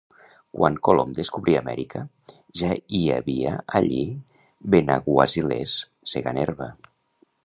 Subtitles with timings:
[0.57, 1.99] Quan Colom descobrí Amèrica,
[2.61, 2.69] ja
[2.99, 4.01] hi havia allí
[4.77, 5.75] benaguasilers
[6.15, 6.71] segant herba.